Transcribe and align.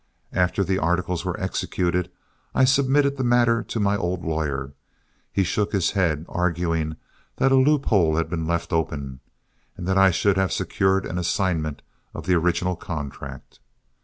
After 0.33 0.63
the 0.63 0.79
articles 0.79 1.23
were 1.23 1.39
executed, 1.39 2.09
I 2.55 2.63
submitted 2.65 3.17
the 3.17 3.23
matter 3.23 3.61
to 3.65 3.79
my 3.79 3.95
old 3.95 4.25
lawyer; 4.25 4.73
he 5.31 5.43
shook 5.43 5.73
his 5.73 5.91
head, 5.91 6.25
arguing 6.27 6.95
that 7.35 7.51
a 7.51 7.55
loophole 7.55 8.15
had 8.15 8.27
been 8.27 8.47
left 8.47 8.73
open, 8.73 9.19
and 9.77 9.87
that 9.87 9.99
I 9.99 10.09
should 10.09 10.37
have 10.37 10.51
secured 10.51 11.05
an 11.05 11.19
assignment 11.19 11.83
of 12.15 12.25
the 12.25 12.33
original 12.33 12.75
contract. 12.75 13.59